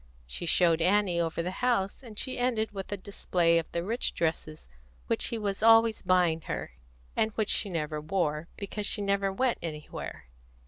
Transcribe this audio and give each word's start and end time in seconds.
She 0.25 0.47
showed 0.47 0.81
Annie 0.81 1.21
over 1.21 1.43
the 1.43 1.51
house, 1.61 2.01
and 2.01 2.17
she 2.17 2.39
ended 2.39 2.71
with 2.71 2.91
a 2.91 2.97
display 2.97 3.59
of 3.59 3.71
the 3.71 3.83
rich 3.83 4.15
dresses 4.15 4.67
which 5.05 5.25
he 5.27 5.37
was 5.37 5.61
always 5.61 6.01
buying 6.01 6.41
her, 6.49 6.71
and 7.15 7.29
which 7.33 7.51
she 7.51 7.69
never 7.69 8.01
wore, 8.01 8.47
because 8.57 8.87
she 8.87 9.03
never 9.03 9.31
went 9.31 9.59
anywhere. 9.61 10.25